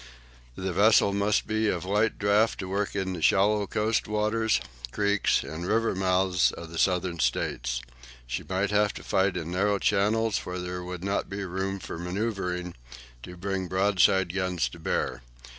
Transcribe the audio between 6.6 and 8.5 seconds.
the Southern States. She